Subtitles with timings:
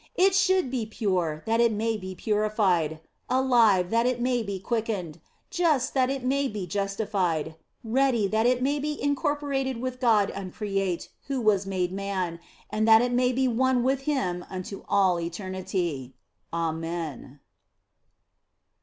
[0.15, 5.21] It should be pure, that it may be purified; alive, that it may be quickened;
[5.51, 11.09] just, that it may be justified; ready, that it may be incorporated with God uncreate
[11.27, 12.39] who was made man,
[12.71, 16.15] and that it may be one with Him unto all eternity.
[16.51, 17.39] Amen.